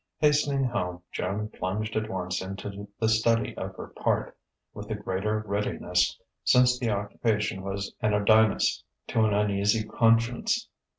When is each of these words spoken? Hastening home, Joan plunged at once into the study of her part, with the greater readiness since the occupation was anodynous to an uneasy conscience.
Hastening 0.17 0.63
home, 0.63 1.03
Joan 1.11 1.49
plunged 1.49 1.95
at 1.95 2.09
once 2.09 2.41
into 2.41 2.87
the 2.99 3.07
study 3.07 3.55
of 3.55 3.75
her 3.75 3.89
part, 3.89 4.35
with 4.73 4.87
the 4.87 4.95
greater 4.95 5.43
readiness 5.45 6.17
since 6.43 6.79
the 6.79 6.89
occupation 6.89 7.61
was 7.61 7.93
anodynous 8.01 8.81
to 9.09 9.25
an 9.25 9.35
uneasy 9.35 9.83
conscience. 9.87 10.67